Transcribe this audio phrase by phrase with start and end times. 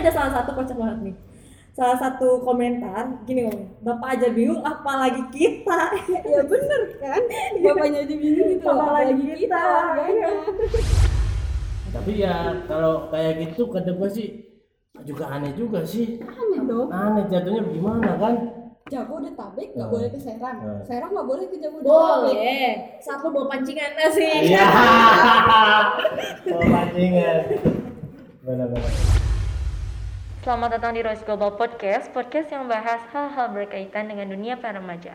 [0.00, 1.16] ada salah satu kocak banget nih.
[1.70, 5.80] Salah satu komentar gini ngomong bapak aja bingung apalagi kita.
[6.32, 7.22] Ya bener kan?
[7.58, 8.82] Bapaknya aja bingung gitu Apalagi
[9.12, 9.38] apalagi kita.
[9.38, 10.30] kita warganya
[11.90, 12.34] tapi ya
[12.70, 14.28] kalau kayak gitu kata gue sih
[15.02, 16.22] juga aneh juga sih.
[16.22, 16.86] Aneh dong.
[16.86, 18.34] Aneh jatuhnya gimana kan?
[18.86, 19.94] Jabodetabek nggak Hmm.
[19.94, 20.58] boleh ke Serang.
[20.60, 20.82] Hmm.
[20.82, 22.70] Serang nggak boleh ke Jabodetabek boleh.
[22.98, 24.26] saat lu bawa pancingan nasi.
[24.50, 24.66] Iya.
[26.54, 27.38] Oh pancingan.
[28.46, 29.09] Benar-benar
[30.40, 35.12] Selamat datang di Royce Global Podcast, podcast yang membahas hal-hal berkaitan dengan dunia para remaja.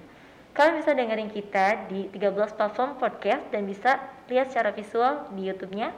[0.53, 3.97] Kalian bisa dengerin kita di 13 platform podcast dan bisa
[4.29, 5.89] lihat secara visual di YouTube-nya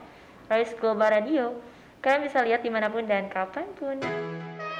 [0.47, 1.59] Royce Global Radio.
[1.99, 3.99] Kalian bisa lihat di mana pun dan kapan pun.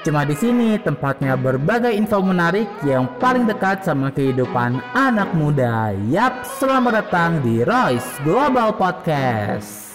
[0.00, 5.92] Cuma di sini tempatnya berbagai info menarik yang paling dekat sama kehidupan anak muda.
[6.08, 9.87] Yap, selamat datang di Royce Global Podcast.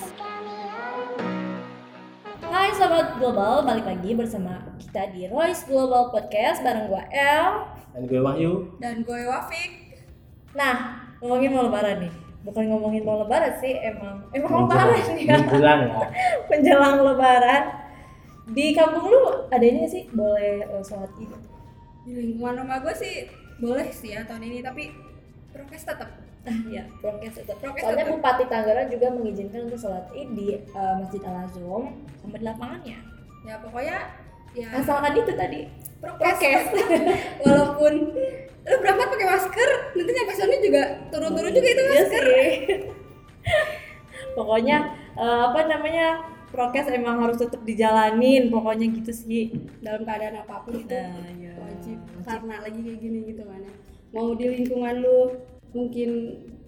[2.83, 7.63] Sobat Global, balik lagi bersama kita di Royce Global Podcast bareng gua El
[7.95, 8.75] dan gue Wahyu.
[8.75, 10.03] Dan gue Wafik.
[10.51, 12.11] Nah, ngomongin mau lebaran nih.
[12.43, 15.35] Bukan ngomongin mau lebaran sih, emang Emang Menjelang- lebaran ya.
[15.47, 15.95] Menjelang ya.
[16.51, 17.63] Menjelang lebaran.
[18.51, 20.03] Di kampung lu ada ini sih?
[20.11, 21.31] Boleh uh, sholat id?
[22.03, 23.31] Di lingkungan rumah gue sih
[23.63, 24.91] boleh sih ya tahun ini tapi
[25.55, 26.11] prokes tetap
[26.75, 28.15] ya, prokes itu Prokes Soalnya tetap.
[28.19, 31.83] Bupati Tangerang juga mengizinkan untuk sholat id di uh, Masjid Al Azom
[32.19, 32.99] Sama di lapangannya
[33.43, 33.97] ya pokoknya
[34.51, 35.59] ya Asalkan itu tadi
[35.99, 36.63] prokes, Prokes.
[37.43, 37.93] walaupun
[38.63, 42.51] lu berangkat pakai masker nanti nyampe sana juga turun-turun juga itu Iya masker sih.
[44.37, 44.77] Pokoknya
[45.13, 46.07] eh, apa namanya
[46.49, 48.47] prokes emang harus tetap dijalanin.
[48.47, 49.51] Pokoknya gitu sih.
[49.79, 51.53] dalam keadaan apa pun itu Nah, iya.
[51.59, 53.73] wajib karena lagi kayak gini gitu kan ya
[54.13, 55.19] mau di lingkungan lu
[55.73, 56.09] mungkin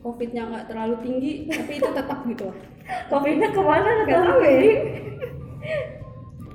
[0.02, 2.50] covidnya nggak terlalu tinggi tapi itu tetap gitu
[3.11, 4.61] Covidnya ke mana nggak tahu tahu ya?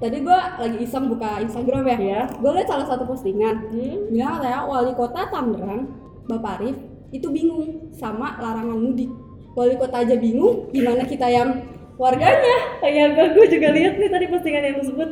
[0.00, 2.20] tadi gua lagi iseng buka Instagram ya Iya.
[2.32, 4.08] gue liat salah satu postingan Hmm?
[4.08, 5.82] bilang katanya wali kota Tangerang
[6.24, 6.76] Bapak Arif
[7.10, 9.10] itu bingung sama larangan mudik
[9.52, 11.66] wali kota aja bingung gimana kita yang
[11.98, 15.10] warganya Kayak gue, gue juga lihat nih tadi postingan yang lu sebut.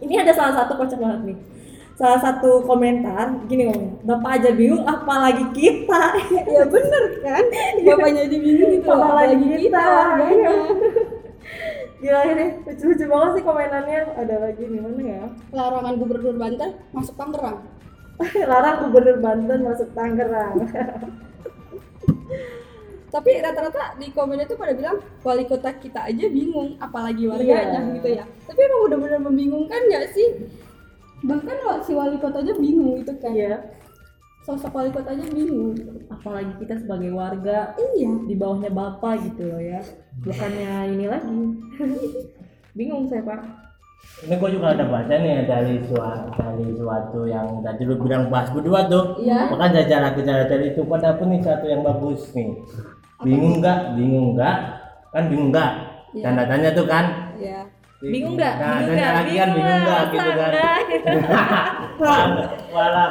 [0.00, 1.36] Ini ada salah satu kocak banget nih.
[1.96, 6.02] Salah satu komentar gini ngomong, bapak aja bingung apalagi kita.
[6.54, 7.44] ya bener kan
[7.82, 9.56] bapaknya aja bingung gitu Apalagi apalagi kita.
[9.64, 10.52] kita warganya
[11.96, 14.00] Gila ini lucu-lucu banget sih komenannya.
[14.14, 15.24] Ada lagi nih mana ya?
[15.50, 17.58] larangan gubernur Banten masuk Tangerang
[18.50, 20.56] Larang Gubernur Banten masuk Tangerang.
[23.06, 27.94] tapi rata-rata di komen itu pada bilang wali kota kita aja bingung apalagi warganya Iya.
[27.96, 30.28] gitu ya tapi emang bener-bener membingungkan nggak sih
[31.24, 33.32] bahkan si wali kota aja bingung gitu kan.
[33.32, 33.58] Iya.
[34.46, 35.74] sosok wali kota aja bingung
[36.06, 38.10] apalagi kita sebagai warga iya.
[38.30, 39.80] di bawahnya bapak gitu loh ya.
[40.22, 41.40] Bukannya ini lagi.
[42.78, 43.42] Bingung saya pak.
[44.22, 48.52] Ini gue juga ada baca nih dari suatu dari suatu yang tadi lu bilang bahas
[48.54, 49.18] berdua tuh.
[49.18, 49.50] Iya.
[49.50, 52.54] makanya cara cara dari itu pada pun nih satu yang bagus nih.
[53.26, 53.98] Bingung nggak?
[53.98, 54.56] Bingung nggak?
[55.10, 55.72] Kan bingung nggak?
[56.14, 56.22] Iya.
[56.22, 57.04] tanda tanya tuh kan?
[57.40, 57.66] Ya
[58.08, 58.54] bingung nggak?
[58.54, 59.12] nah, bingung nggak?
[59.16, 60.02] kan bingung nggak?
[60.06, 62.28] gitu kan.
[62.70, 63.10] Walah.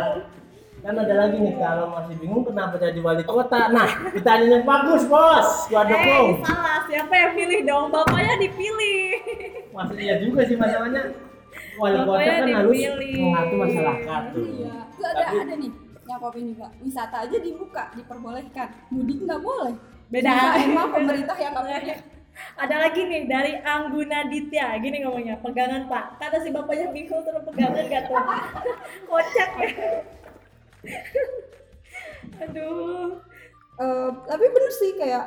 [0.79, 3.73] kan ada lagi nih kalau masih bingung kenapa jadi wali kota?
[3.73, 5.65] Nah pertanyaan yang bagus bos.
[5.65, 6.29] Gua dukung.
[6.29, 6.85] eh salah.
[6.85, 7.85] Siapa yang pilih dong?
[7.89, 9.17] Bapaknya dipilih.
[9.73, 11.09] Masih iya juga sih masalahnya
[11.75, 13.17] wali kota Bapaknya kan harus dipilih.
[13.17, 14.21] mengatur masyarakat.
[14.29, 14.75] Tuh iya.
[14.93, 15.71] Tuh ada Tapi- ada nih.
[16.05, 18.67] Yang komen juga wisata aja dibuka diperbolehkan.
[18.93, 19.73] Mudik nggak boleh.
[20.05, 20.33] Beda.
[20.61, 21.97] Emang pemerintah yang nggak boleh
[22.55, 24.75] ada lagi nih dari Angguna Ditya.
[24.79, 26.19] Gini ngomongnya pegangan pak.
[26.19, 28.17] Kata si bapaknya bingung terus pegangan gak tuh?
[29.09, 29.69] Kocak ya.
[32.45, 33.19] Aduh.
[33.75, 35.25] Eh, tapi bener sih kayak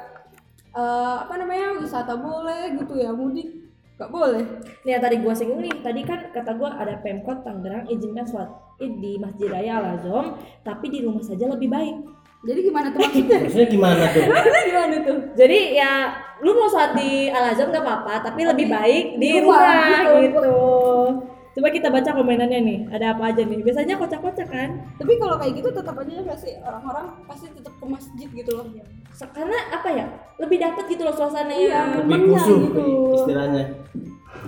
[0.72, 4.46] eh, apa namanya wisata boleh gitu ya mudik nggak boleh.
[4.86, 8.46] Nih yang tadi gua singgung nih, tadi kan kata gua ada Pemkot Tangerang izinkan sholat
[8.78, 12.06] id di Masjid Raya Al Azom, tapi di rumah saja lebih baik.
[12.38, 14.22] Jadi gimana tuh maksudnya maksudnya gimana tuh
[14.62, 15.92] gimana tuh Jadi ya
[16.38, 19.98] lu mau sholat di Al Azom gak apa-apa, tapi lebih baik di di rumah, rumah
[19.98, 20.12] gitu.
[20.22, 20.54] gitu.
[21.50, 23.58] Coba kita baca komenannya nih, ada apa aja nih?
[23.58, 24.70] Biasanya kocak-kocak kan?
[24.94, 28.66] tapi kalau kayak gitu tetap aja nggak sih orang-orang pasti tetap ke masjid gitu loh
[29.10, 30.06] So- Karena apa ya?
[30.38, 31.58] Lebih dapet gitu loh suasananya.
[31.58, 32.86] Iya, lebih Temennya kusuh gitu.
[33.16, 33.64] istilahnya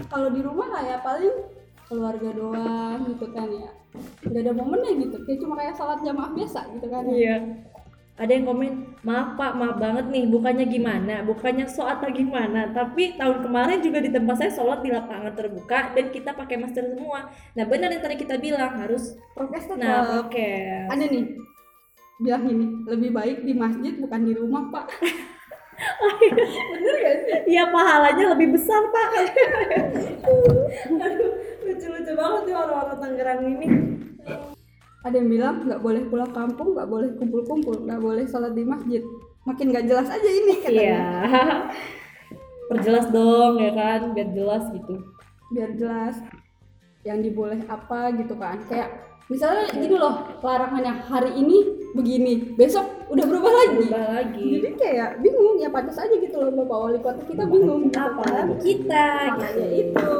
[0.07, 1.35] kalau di rumah kayak paling
[1.85, 3.71] keluarga doang gitu kan ya
[4.23, 7.37] nggak ada momennya gitu kayak cuma kayak salat jamaah biasa gitu kan ya Iya.
[8.21, 13.17] Ada yang komen, maaf pak, maaf banget nih, bukannya gimana, bukannya so atau gimana, tapi
[13.17, 17.33] tahun kemarin juga di tempat saya sholat di lapangan terbuka dan kita pakai masker semua.
[17.57, 20.51] Nah benar yang tadi kita bilang harus, prokes tetap nah oke.
[20.93, 21.25] ada nih
[22.21, 24.93] bilang gini lebih baik di masjid bukan di rumah pak
[26.77, 29.09] bener gak sih Iya pahalanya lebih besar pak.
[31.09, 31.33] Aduh,
[31.65, 33.67] lucu-lucu orang-orang Tangerang ini
[35.01, 39.03] ada yang bilang nggak boleh pulang kampung nggak boleh kumpul-kumpul nggak boleh sholat di masjid.
[39.49, 40.77] Makin nggak jelas aja ini katanya.
[40.77, 41.09] Iya.
[42.71, 44.01] Perjelas dong ya kan?
[44.13, 44.95] Biar jelas gitu.
[45.51, 46.17] Biar jelas
[47.09, 48.61] yang diboleh apa gitu kan.
[48.69, 51.57] Kayak misalnya gini loh larangannya hari ini
[51.97, 53.89] begini besok udah berubah lagi.
[53.89, 54.47] Berubah lagi.
[54.61, 58.23] Jadi kayak bingung ya pantas aja gitu loh bapak wali kota kita bingung gitu apa
[58.29, 58.47] kan.
[58.61, 59.09] kita
[59.41, 59.63] gitu.
[59.81, 60.13] itu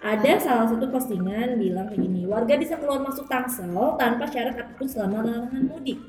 [0.00, 3.68] ada salah satu postingan bilang kayak gini warga bisa keluar masuk Tangsel
[4.00, 6.00] tanpa syarat apa pun selama larangan mudik.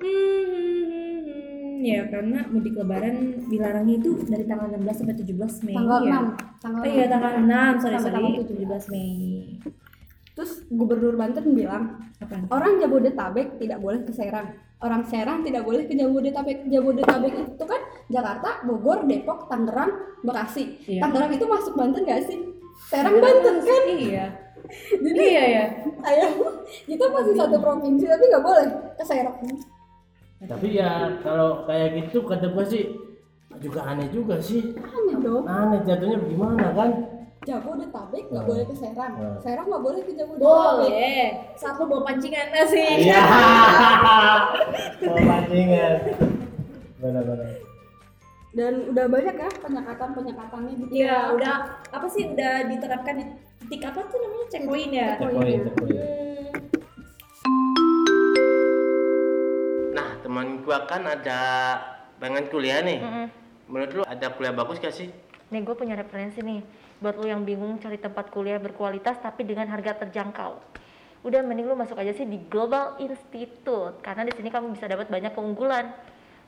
[0.00, 6.18] Hmm, ya karena mudik lebaran dilarangnya itu dari tanggal 16 sampai 17 Mei tanggal ya.
[6.26, 7.14] 6 tanggal Oh iya 6.
[7.14, 9.62] tanggal 6 sorry sorry tanggal 17 Mei.
[10.34, 11.84] Terus gubernur Banten bilang
[12.18, 14.58] apa orang Jabodetabek tidak boleh ke Serang.
[14.80, 16.66] Orang Serang tidak boleh ke Jabodetabek.
[16.66, 17.80] Jabodetabek itu kan
[18.10, 20.82] Jakarta Bogor Depok Tangerang Bekasi.
[20.88, 21.06] Iya.
[21.06, 22.49] Tangerang itu masuk Banten gak sih
[22.82, 24.26] Serang Banten kan iya
[25.04, 25.64] jadi iya ya
[26.02, 26.26] ayo
[26.86, 29.36] kita masih satu provinsi tapi nggak boleh ke Serang
[30.40, 30.90] Tapi ya
[31.20, 32.88] kalau kayak gitu kata gua sih
[33.58, 34.72] juga aneh juga sih.
[34.72, 36.90] aneh dong Aneh jatuhnya gimana kan?
[37.40, 38.48] Jabodetabek nggak Hmm.
[38.48, 39.36] boleh ke Serang Hmm.
[39.38, 41.24] Serang nggak boleh ke Jabodetabek boleh
[41.54, 43.20] satu bawa pancingan nasi Iya.
[45.04, 45.94] Mau pancingan.
[46.96, 47.48] Benar-benar.
[48.50, 51.54] Dan udah banyak ya penyekatan penyekatannya gitu Iya, udah
[51.94, 53.24] apa sih udah diterapkan di
[53.62, 55.08] titik apa tuh namanya checkpoint ya?
[55.22, 55.62] Checkpoint.
[55.70, 56.50] Hmm,
[59.90, 61.40] Nah, teman gua kan ada
[62.18, 62.98] pengen kuliah nih.
[62.98, 63.26] Mm-mm.
[63.70, 65.14] Menurut lu ada kuliah bagus gak sih?
[65.50, 66.62] Nih gue punya referensi nih
[66.98, 70.58] buat lu yang bingung cari tempat kuliah berkualitas tapi dengan harga terjangkau.
[71.22, 75.06] Udah mending lu masuk aja sih di Global Institute karena di sini kamu bisa dapat
[75.06, 75.90] banyak keunggulan.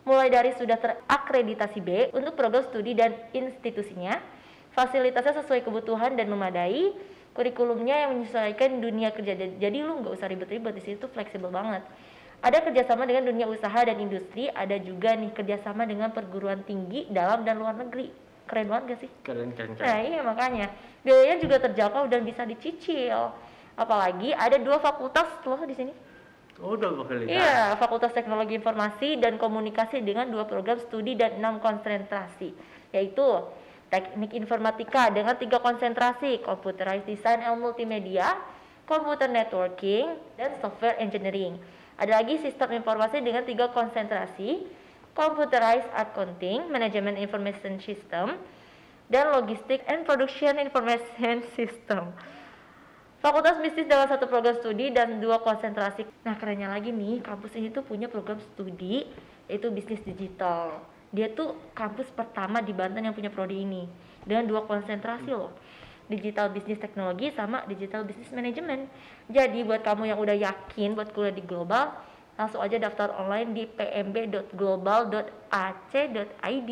[0.03, 4.19] Mulai dari sudah terakreditasi B untuk program studi dan institusinya,
[4.75, 6.91] fasilitasnya sesuai kebutuhan dan memadai,
[7.39, 9.39] kurikulumnya yang menyesuaikan dunia kerja.
[9.39, 11.87] Jadi lu nggak usah ribet-ribet di situ fleksibel banget.
[12.43, 17.47] Ada kerjasama dengan dunia usaha dan industri, ada juga nih kerjasama dengan perguruan tinggi dalam
[17.47, 18.11] dan luar negeri.
[18.51, 19.11] Keren banget gak sih?
[19.23, 20.11] Keren keren Nah keren.
[20.11, 20.67] iya makanya
[21.07, 23.31] biayanya juga terjangkau dan bisa dicicil.
[23.79, 25.95] Apalagi ada dua fakultas loh di sini.
[26.63, 27.27] Oh, lihat.
[27.27, 32.55] Iya, Fakultas Teknologi Informasi dan Komunikasi dengan dua program studi dan enam konsentrasi,
[32.95, 33.27] yaitu
[33.91, 38.39] Teknik Informatika dengan tiga konsentrasi, Computerized Design and Multimedia,
[38.87, 41.59] Computer Networking, dan Software Engineering.
[41.99, 44.65] Ada lagi Sistem Informasi dengan tiga konsentrasi,
[45.13, 48.39] Computerized Accounting, Management Information System,
[49.13, 52.17] dan Logistic and Production Information System.
[53.23, 56.03] Fakultas Bisnis dengan satu program studi dan dua konsentrasi.
[56.27, 59.07] Nah, kerennya lagi nih, kampus ini tuh punya program studi
[59.47, 60.83] yaitu bisnis digital.
[61.15, 63.87] Dia tuh kampus pertama di Banten yang punya prodi ini
[64.27, 65.55] dengan dua konsentrasi loh.
[66.11, 68.91] Digital Business Teknologi sama Digital Business Management.
[69.31, 71.95] Jadi buat kamu yang udah yakin buat kuliah di global,
[72.35, 76.71] langsung aja daftar online di pmb.global.ac.id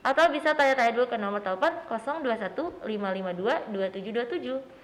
[0.00, 4.79] atau bisa tanya-tanya dulu ke nomor telepon 021 552 2727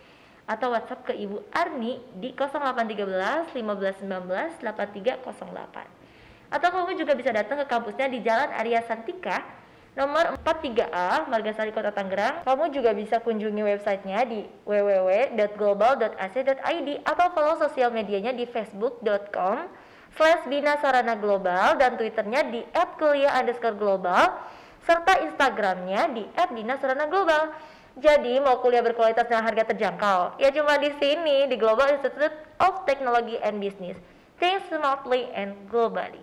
[0.47, 5.87] atau WhatsApp ke Ibu Arni di 0813 1519 8308.
[6.47, 9.43] Atau kamu juga bisa datang ke kampusnya di Jalan Arya Santika
[9.99, 12.47] nomor 43A Margasari Kota Tangerang.
[12.47, 19.67] Kamu juga bisa kunjungi websitenya di www.global.ac.id atau follow sosial medianya di facebook.com
[20.17, 20.49] slash
[21.21, 22.65] Global dan twitternya di
[23.77, 24.33] global
[24.87, 26.23] serta Instagramnya di
[26.55, 27.51] @bina sarana global.
[27.97, 32.85] Jadi mau kuliah berkualitas dengan harga terjangkau, ya cuma di sini di Global Institute of
[32.85, 33.97] Technology and Business.
[34.37, 36.21] Think smartly and globally.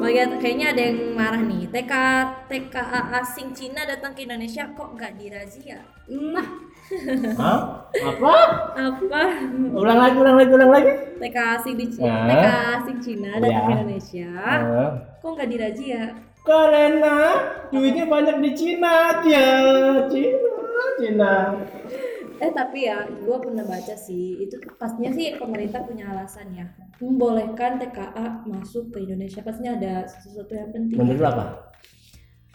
[0.00, 1.68] Bagian kayaknya ada yang marah nih.
[1.68, 1.92] TK
[2.48, 5.78] TKA asing Cina datang ke Indonesia kok nggak dirazia?
[6.10, 6.48] nah
[7.38, 7.58] Hah?
[7.94, 8.34] Apa?
[8.74, 9.22] Apa?
[9.70, 10.90] Ulang lagi, ulang lagi, ulang lagi.
[11.20, 12.26] TK asing di Cina, Ah.
[12.26, 13.60] TK asing Cina datang Ya.
[13.60, 14.30] ke Indonesia.
[14.58, 14.90] Eh,
[15.20, 16.02] Kok nggak dirazia?
[16.40, 17.16] Karena
[17.68, 19.46] duitnya banyak di Cina aja.
[20.08, 20.50] Cina,
[20.98, 21.32] Cina.
[22.40, 26.64] Eh tapi ya, gue pernah baca sih, itu pastinya sih pemerintah punya alasan ya
[27.00, 31.00] membolehkan TKA masuk ke Indonesia pastinya ada sesuatu yang penting.
[31.00, 31.44] Menurut apa?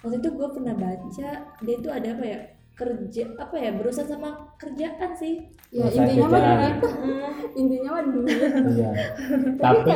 [0.05, 1.29] Waktu itu gue pernah baca
[1.65, 2.39] dia itu ada apa ya
[2.77, 5.49] kerja apa ya berusaha sama kerjaan sih.
[5.73, 6.75] ya Usaha intinya mah duit
[7.61, 8.37] intinya mah duit
[8.69, 8.91] Iya.
[9.57, 9.91] tapi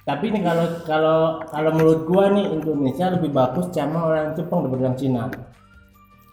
[0.00, 4.82] tapi nih kalau kalau kalau menurut gua nih Indonesia lebih bagus sama orang Jepang daripada
[4.88, 5.22] orang Cina.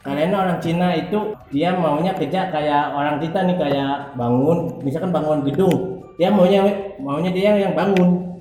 [0.07, 5.43] Karena orang Cina itu dia maunya kerja kayak orang kita nih kayak bangun, misalkan bangun
[5.43, 6.63] gedung, dia maunya
[6.95, 8.39] maunya dia yang bangun.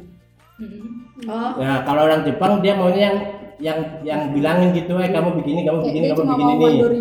[1.26, 3.18] Oh, Nah kalau orang Jepang dia maunya yang
[3.56, 6.54] yang yang bilangin gitu eh kamu begini kamu begini kamu cuma begini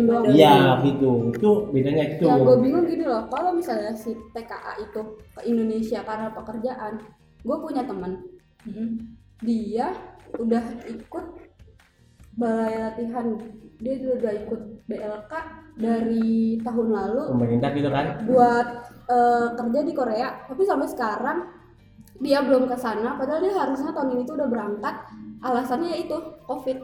[0.08, 0.24] doang.
[0.32, 1.10] iya gitu.
[1.36, 2.24] Itu bedanya itu.
[2.24, 5.00] Yang gue bingung gini loh, kalau misalnya si TKA itu
[5.36, 6.92] ke Indonesia karena pekerjaan,
[7.44, 8.24] gue punya teman,
[8.64, 8.88] Mm-mm.
[9.44, 9.92] dia
[10.40, 11.24] udah ikut
[12.40, 13.36] balai latihan,
[13.76, 15.32] dia juga udah ikut BLK
[15.76, 16.28] dari
[16.58, 18.66] tahun lalu pemerintah gitu kan buat
[19.06, 21.38] eh, kerja di Korea, tapi sampai sekarang
[22.16, 24.94] dia belum ke sana, padahal dia harusnya tahun ini tuh udah berangkat,
[25.38, 26.78] alasannya yaitu COVID.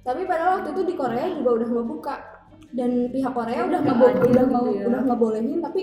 [0.00, 2.14] Tapi padahal waktu itu di Korea juga udah mau buka
[2.70, 4.84] dan pihak Korea udah Udah ngebo- adil udah gitu mau ya.
[4.86, 5.82] udah ngebolehin tapi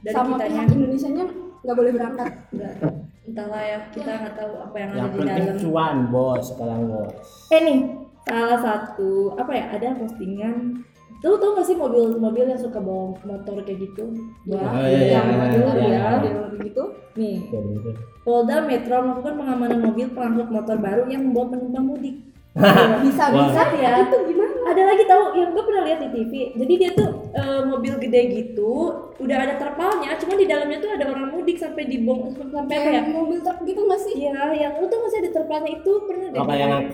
[0.00, 1.24] Dari sama pihak Indonesianya
[1.62, 2.28] nggak boleh berangkat.
[2.50, 2.74] Enggak.
[3.22, 5.56] Entahlah ya, kita nggak tahu apa yang, yang ada di penting dalam.
[5.62, 7.14] cuan bos sekarang bos
[7.48, 7.78] Eh nih,
[8.26, 9.64] salah satu apa ya?
[9.74, 10.82] Ada postingan.
[11.22, 14.10] Lu tau gak sih mobil-mobil yang suka bawa motor kayak gitu?
[14.50, 15.86] Wah, Oh, iya, yang iya, mobil iya, ya.
[15.86, 16.06] iya.
[16.18, 16.82] Yang begitu
[17.14, 17.90] Nih, Kayak gitu.
[18.26, 22.16] Polda Metro melakukan pengamanan mobil pengangkut motor baru yang membawa penumpang mudik.
[23.06, 24.02] bisa bisa ya.
[24.02, 24.51] itu gimana?
[24.72, 26.32] Ada lagi tahu yang gue pernah lihat di TV.
[26.56, 28.72] Jadi dia tuh eh, mobil gede gitu,
[29.14, 32.80] udah ada terpalnya, cuma di dalamnya tuh ada orang mudik sampai dibong sampai apa ya?
[32.82, 34.14] Kayak mobil truk gitu nggak sih?
[34.16, 36.40] Iya, yang lu tuh masih ada terpalnya itu pernah deh.
[36.40, 36.84] Oh, kayak yang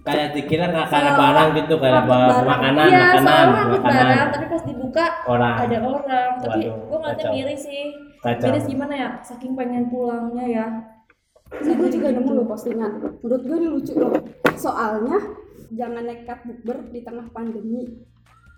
[0.00, 2.44] kayak dikira nggak kayak Seolah- barang gitu kayak barang.
[2.44, 6.30] makanan Iya, makanan soalnya angkut makanan barang, tapi pas dibuka orang ada orang.
[6.38, 7.34] Tapi Waduh, gue ngeliatnya kacau.
[7.34, 7.84] miris sih.
[8.22, 8.46] Kacau.
[8.46, 9.08] Miris gimana ya?
[9.20, 10.66] Saking pengen pulangnya ya.
[11.54, 12.92] Ini gue juga nemu loh postingan.
[13.20, 14.14] Menurut gue ini lucu loh.
[14.54, 15.18] Soalnya
[15.70, 18.04] jangan nekat bukber di tengah pandemi.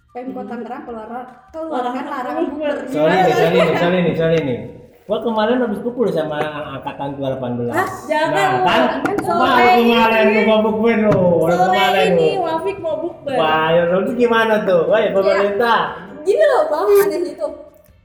[0.09, 1.09] Pemkot Tangerang keluar
[1.51, 2.77] keluarkan larangan bukber.
[2.89, 4.59] sorry nih sorry nih sorry nih sorry nih
[5.05, 6.41] gua kemarin habis pukul sama
[6.73, 8.65] angkatan 2018 Ah, jangan nah, lu.
[8.65, 13.37] kan Kan sore kemarin lu mau bukber lu Sore kemarin ini Wafik mau bukber.
[13.37, 15.81] wah ya lu gimana tuh wah pemerintah
[16.25, 17.49] Gini loh bang, aneh itu.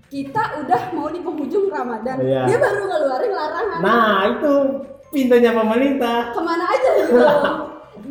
[0.06, 2.22] Kita udah mau di penghujung Ramadan.
[2.22, 2.44] Iya.
[2.46, 3.80] Dia baru ngeluarin larangan.
[3.80, 4.54] nah itu
[5.10, 7.18] pintunya pemerintah Ke mana aja gitu.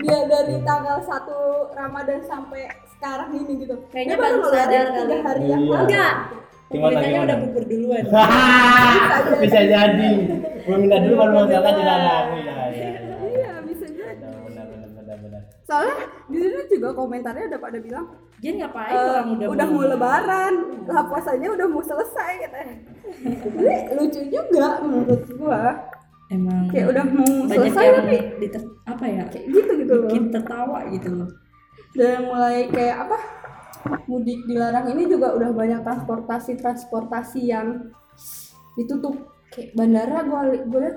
[0.00, 1.28] Dia dari tanggal 1
[1.72, 3.76] Ramadan sampai sekarang ini gitu.
[3.88, 4.98] Kayaknya baru sadar kali.
[4.98, 5.70] tiga hari yang Iya.
[5.70, 5.82] lalu.
[5.82, 6.14] Enggak.
[6.70, 8.04] Gimana, udah bukber duluan.
[9.42, 10.10] bisa jadi
[10.60, 12.90] belum minta dulu baru masalah dilarang iya iya
[13.26, 14.22] Iya, bisa jadi.
[14.22, 18.06] benar benar benar benar Soalnya di sini juga komentarnya udah pada bilang
[18.38, 20.54] Jadi ngapain Eh, orang udah udah mau lebaran
[20.86, 22.74] lah puasanya udah mau selesai katanya
[23.18, 25.62] Jadi lucu juga menurut gua
[26.30, 29.22] Emang kayak udah mau banyak selesai yang tapi diter- apa ya?
[29.26, 30.08] kayak gitu gitu loh.
[30.08, 31.30] Bikin tertawa gitu loh.
[31.90, 33.18] dan mulai kayak apa
[34.06, 37.90] mudik dilarang ini juga udah banyak transportasi transportasi yang
[38.74, 39.26] ditutup.
[39.50, 40.96] Kayak bandara gua li- gua liat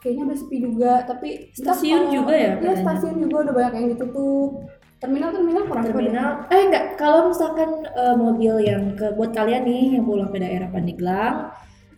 [0.00, 3.88] kayaknya udah sepi juga tapi Stasiun kalau- juga ya iya stasiun juga udah banyak yang
[3.92, 4.50] ditutup.
[4.96, 6.30] Terminal terminal kurang terminal.
[6.48, 10.68] Eh enggak kalau misalkan eh, mobil yang ke buat kalian nih yang pulang ke daerah
[10.68, 11.52] Pandeglang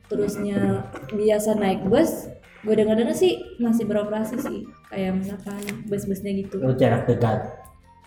[0.06, 2.26] terusnya biasa naik bus
[2.62, 6.59] gue dengar dengar sih masih beroperasi sih kayak misalkan bus-busnya gitu.
[6.59, 7.42] Untuk jarak dekat.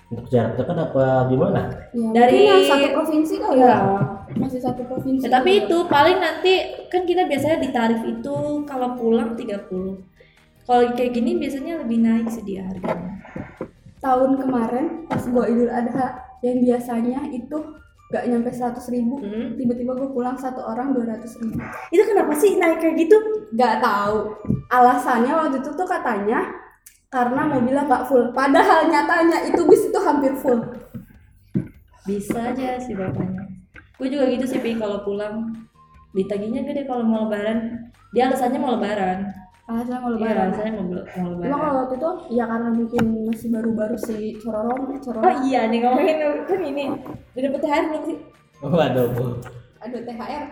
[0.07, 1.61] Untuk jarak dekat apa gimana?
[1.91, 3.67] Ya, Dari- satu provinsi kali Iya.
[3.67, 3.79] ya.
[4.35, 6.53] Masih satu provinsi Ya, tapi itu paling nanti
[6.87, 9.99] kan kita biasanya di tarif itu kalau pulang 30
[10.63, 13.21] kalau kayak gini biasanya lebih naik sih dia harganya.
[13.99, 17.57] Tahun kemarin pas gua Idul Adha yang biasanya itu
[18.13, 19.17] gak nyampe 100 ribu.
[19.17, 19.57] Hmm.
[19.57, 21.57] tiba-tiba gue pulang satu orang 200 ribu.
[21.89, 23.17] Itu kenapa sih naik kayak gitu?
[23.57, 24.35] Gak tahu.
[24.69, 26.45] Alasannya waktu itu tuh katanya
[27.09, 28.29] karena mobilnya nggak full.
[28.35, 30.61] Padahal nyatanya itu bis itu hampir full.
[32.05, 33.45] Bisa aja sih bapaknya.
[33.95, 35.55] Gue juga gitu sih Pi kalau pulang.
[36.13, 37.89] Ditagihnya gede kalau mau lebaran.
[38.11, 40.45] Dia alasannya mau lebaran alasannya mau Iya, lebaran.
[40.45, 45.37] alasannya mau, lebaran kalau waktu itu ya karena mungkin masih baru-baru si Cororong oh Cororong
[45.43, 46.83] iya nih ngomongin kan ini
[47.33, 48.17] udah dapet THR belum sih?
[48.61, 49.25] Waduh bu.
[49.81, 50.43] Ada THR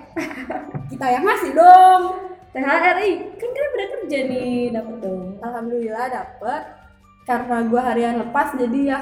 [0.92, 2.02] kita yang ngasih dong.
[2.50, 4.56] THR ih kan kan udah kerja nih.
[4.72, 5.24] Dapet dong.
[5.40, 6.62] Alhamdulillah dapet.
[7.24, 9.00] Karena gua harian lepas jadi ya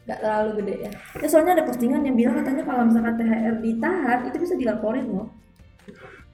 [0.00, 0.90] nggak terlalu gede ya.
[1.18, 5.26] Ya soalnya ada postingan yang bilang katanya kalau misalkan THR ditahan itu bisa dilaporin loh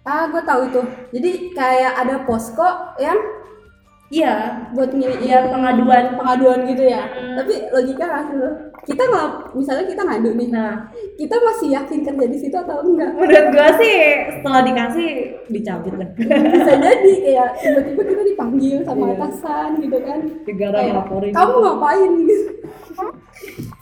[0.06, 0.80] ah gue tahu itu.
[1.12, 3.18] Jadi kayak ada posko yang
[4.06, 6.14] iya buat ngiri Iya, pengaduan.
[6.14, 7.10] pengaduan gitu ya.
[7.10, 7.34] Hmm.
[7.36, 8.54] tapi logika langsung loh.
[8.86, 10.48] kita nggak misalnya kita ngadu nih.
[10.48, 10.74] Nah.
[11.18, 13.10] Kita masih yakin kerja di situ atau enggak?
[13.18, 13.96] Menurut gue sih
[14.30, 15.08] setelah dikasih
[15.50, 16.08] dicabut lah.
[16.14, 19.14] Bisa jadi kayak tiba-tiba kita dipanggil sama Iya.
[19.18, 20.18] atasan gitu kan.
[20.46, 21.32] Negara laporin.
[21.34, 22.10] Kamu ngapain?
[22.22, 22.44] Gitu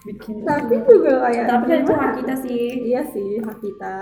[0.04, 0.36] bikin.
[0.42, 2.64] Tapi juga kayak tapi kan itu hak kita sih.
[2.88, 3.96] Iya sih hak kita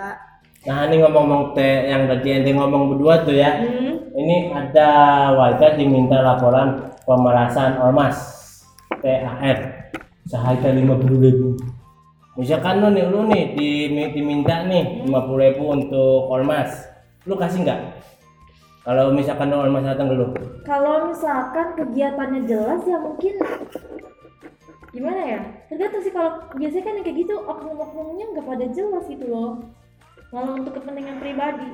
[0.62, 3.50] nah ini ngomong-ngomong teh yang tadi ente ngomong berdua tuh ya.
[3.58, 3.98] Hmm.
[4.12, 4.88] ini ada
[5.34, 8.14] warga diminta laporan pemerasan ormas
[9.00, 9.58] THR
[10.28, 11.48] seharga lima puluh ribu.
[12.38, 16.70] Misalkan lu nih lu nih di- diminta nih lima puluh ribu untuk ormas.
[17.26, 17.80] Lu kasih nggak?
[18.84, 20.30] Kalau misalkan ormas datang dulu.
[20.62, 23.34] kalau misalkan kegiatannya jelas ya mungkin.
[24.92, 25.40] Gimana ya?
[25.72, 29.50] Tergantung sih kalau biasanya kan yang kayak gitu oknum-oknumnya nggak pada jelas gitu loh
[30.32, 31.68] malah untuk kepentingan pribadi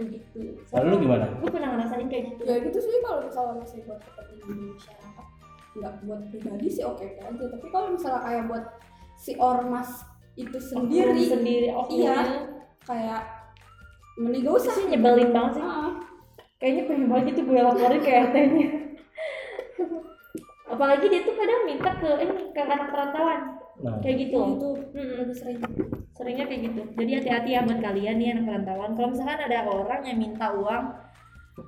[0.00, 0.40] kayak gitu.
[0.72, 1.28] Kalau lu gimana?
[1.28, 2.42] gue pernah ngerasain kayak gitu.
[2.48, 5.26] Ya gitu sih kalau misalnya masih buat kepentingan masyarakat
[5.72, 7.44] nggak buat pribadi sih oke oke aja.
[7.52, 8.64] Tapi kalau misalnya kayak buat
[9.20, 9.90] si ormas
[10.34, 12.18] itu sendiri Oknum sendiri oknumnya iya
[12.88, 13.22] kayak
[14.16, 14.72] mending gak usah.
[14.72, 15.64] sih nyebelin banget sih.
[15.64, 15.92] Ah,
[16.56, 18.68] kayaknya pengen banget itu gue laporin ke RT-nya
[20.72, 24.38] apalagi dia tuh kadang minta ke ini ke anak perantauan Nah, kayak gitu.
[24.38, 25.58] Itu lebih sering.
[26.14, 26.80] Seringnya kayak gitu.
[26.94, 28.90] Jadi hati-hati ya buat kalian nih anak perantauan.
[28.94, 30.84] Kalau misalkan ada orang yang minta uang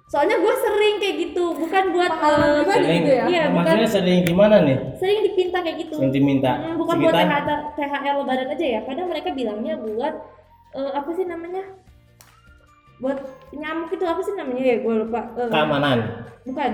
[0.08, 1.44] soalnya gue sering kayak gitu.
[1.58, 3.24] Bukan buat eh, sering, gitu ya?
[3.28, 3.56] Iya, bukan.
[3.60, 4.76] maksudnya sering gimana nih?
[4.96, 5.96] sering dipinta kayak gitu.
[6.00, 6.52] Yang diminta.
[6.56, 7.42] Mm, bukan buat sekitar?
[7.44, 8.80] THR, THR lebaran aja ya.
[8.86, 10.14] Kadang mereka bilangnya buat
[10.72, 11.64] eh, apa sih namanya?
[13.02, 13.18] Buat
[13.52, 14.76] nyamuk itu apa sih namanya ya?
[14.80, 15.20] Gue lupa.
[15.36, 15.98] Eh, keamanan.
[16.48, 16.72] bukan.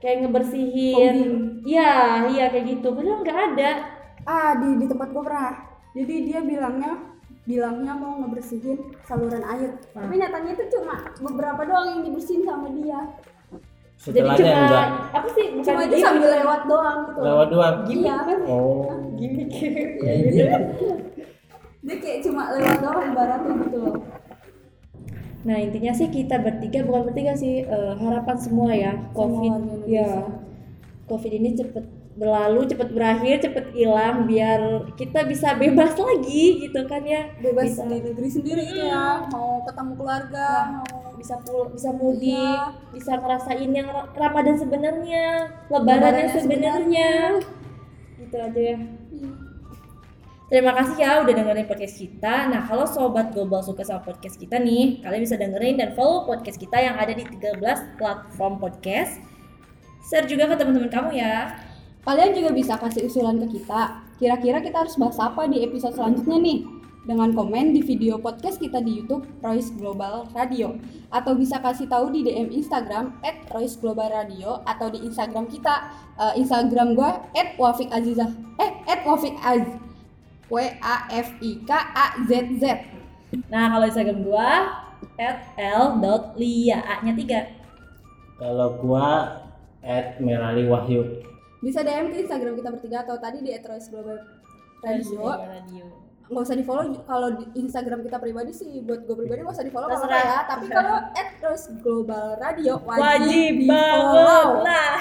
[0.00, 1.16] Kayak ngebersihin.
[1.60, 2.88] Iya iya kayak gitu.
[2.96, 3.70] Padahal nggak ada
[4.24, 5.50] ah di di tempat gua pernah
[5.90, 6.92] jadi dia bilangnya
[7.42, 10.02] bilangnya mau ngebersihin saluran air Ah.
[10.02, 13.00] tapi nyatanya itu cuma beberapa doang yang dibersihin sama dia
[13.98, 14.86] jadi Setelahnya cuma enggak.
[15.12, 16.06] apa sih bukan cuma itu gimmick.
[16.06, 17.18] sambil lewat doang gitu.
[17.20, 17.74] Lewat doang.
[17.86, 18.88] iya Oh.
[19.14, 19.50] gimmick
[21.80, 23.96] dia kayak cuma lewat doang ibaratnya gitu loh
[25.40, 29.88] Nah intinya sih kita bertiga bukan bertiga sih eh, harapan semua ya COVID Indonesia.
[29.88, 30.08] ya
[31.06, 31.84] COVID ini cepet
[32.20, 37.88] berlalu cepet berakhir cepet hilang biar kita bisa bebas lagi gitu kan ya bebas Bisa.
[37.88, 40.48] di negeri sendiri gitu ya mau ketemu keluarga
[40.84, 42.76] mau bisa pul bisa mudik Iya.
[42.92, 47.10] bisa ngerasain yang Ra- Ramadan sebenarnya Lebaran yang yang sebenarnya
[48.20, 48.78] gitu aja ya
[50.50, 52.50] Terima kasih ya udah dengerin podcast kita.
[52.50, 56.58] Nah, kalau sobat global suka sama podcast kita nih, kalian bisa dengerin dan follow podcast
[56.58, 57.62] kita yang ada di 13
[57.94, 59.22] platform podcast.
[60.10, 61.54] Share juga ke teman-teman kamu ya.
[62.00, 64.00] Kalian juga bisa kasih usulan ke kita.
[64.16, 66.64] Kira-kira kita harus bahas apa di episode selanjutnya nih?
[67.00, 70.76] Dengan komen di video podcast kita di YouTube Royce Global Radio
[71.08, 73.16] atau bisa kasih tahu di DM Instagram
[73.48, 75.88] @royceglobal_radio atau di Instagram kita
[76.20, 77.24] eh, Instagram gua
[77.56, 78.70] @wafik_azizah eh
[79.08, 79.64] @wafik_az
[80.52, 82.64] W A F I K A Z Z.
[83.48, 84.48] Nah, kalau Instagram gua
[85.56, 88.40] @l.lia A-nya 3.
[88.40, 89.40] Kalau gua
[89.80, 91.30] at Merali Wahyu.
[91.60, 94.18] Bisa DM ke Instagram kita bertiga atau tadi di @royceglobal
[94.80, 95.20] Radio.
[95.28, 95.86] Radio.
[96.30, 99.66] nggak usah di follow kalau di Instagram kita pribadi sih buat gue pribadi nggak usah
[99.66, 100.22] di follow Terserah.
[100.22, 103.98] ya tapi kalau at terus global radio wajib, Wajib di banget.
[104.14, 104.94] follow Nah.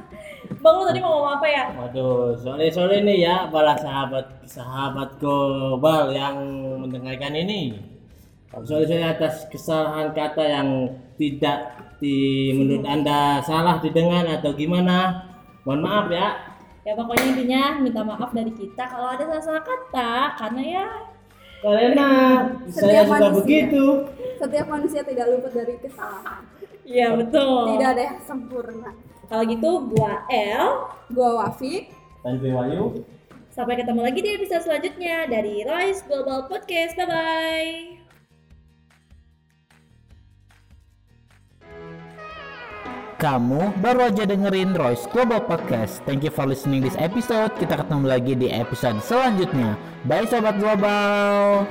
[0.62, 1.64] Bang lu tadi mau ngomong apa ya?
[1.74, 6.38] Waduh, sore-sore nih ya para sahabat sahabat global yang
[6.80, 7.76] mendengarkan ini.
[8.48, 10.68] Sore-sore atas kesalahan kata yang
[11.18, 11.58] tidak
[11.98, 15.28] di menurut anda salah didengar atau gimana.
[15.62, 16.28] Mohon maaf ya.
[16.82, 20.86] Ya pokoknya intinya minta maaf dari kita kalau ada salah-salah kata karena ya
[21.62, 22.08] Karena
[22.66, 23.38] saya juga manusia.
[23.38, 23.84] begitu.
[24.34, 26.42] setiap manusia tidak luput dari kesalahan
[26.82, 27.78] Iya betul.
[27.78, 28.90] tidak ada yang sempurna
[29.30, 30.66] Kalau gitu gua El
[31.06, 31.84] gue Wafik
[32.20, 33.06] Dan Wahyu.
[33.48, 36.96] Sampai ketemu lagi di episode selanjutnya dari Royce Global Podcast.
[36.96, 38.01] Bye bye.
[43.22, 46.02] Kamu baru aja dengerin Royce Global Podcast.
[46.02, 47.54] Thank you for listening this episode.
[47.54, 49.78] Kita ketemu lagi di episode selanjutnya.
[50.10, 51.62] Bye sobat global.